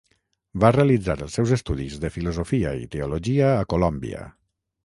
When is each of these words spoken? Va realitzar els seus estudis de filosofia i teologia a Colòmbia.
Va 0.63 0.71
realitzar 0.75 1.15
els 1.25 1.35
seus 1.39 1.53
estudis 1.57 1.99
de 2.05 2.13
filosofia 2.17 2.75
i 2.87 2.91
teologia 2.97 3.55
a 3.63 3.71
Colòmbia. 3.75 4.27